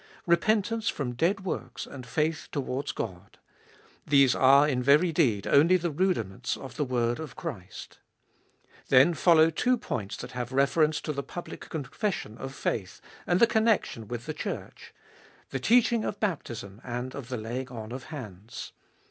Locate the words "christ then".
7.35-9.13